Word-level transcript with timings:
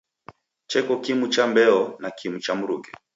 Cheko 0.69 0.97
kimu 0.97 1.27
cha 1.27 1.47
mbeo 1.47 1.95
na 1.99 2.11
kimu 2.11 2.39
cha 2.39 2.55
mruke. 2.55 2.91